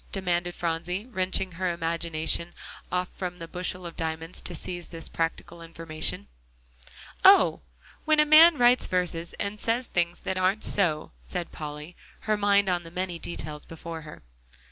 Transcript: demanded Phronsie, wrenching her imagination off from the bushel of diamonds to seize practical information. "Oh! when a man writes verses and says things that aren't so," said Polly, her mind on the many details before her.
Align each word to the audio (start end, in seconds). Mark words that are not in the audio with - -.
demanded 0.11 0.55
Phronsie, 0.55 1.05
wrenching 1.05 1.51
her 1.51 1.69
imagination 1.69 2.55
off 2.91 3.07
from 3.13 3.37
the 3.37 3.47
bushel 3.47 3.85
of 3.85 3.95
diamonds 3.95 4.41
to 4.41 4.55
seize 4.55 4.87
practical 5.09 5.61
information. 5.61 6.25
"Oh! 7.23 7.61
when 8.03 8.19
a 8.19 8.25
man 8.25 8.57
writes 8.57 8.87
verses 8.87 9.33
and 9.33 9.59
says 9.59 9.85
things 9.85 10.21
that 10.21 10.39
aren't 10.39 10.63
so," 10.63 11.11
said 11.21 11.51
Polly, 11.51 11.95
her 12.21 12.35
mind 12.35 12.67
on 12.67 12.81
the 12.81 12.89
many 12.89 13.19
details 13.19 13.63
before 13.63 14.01
her. 14.01 14.23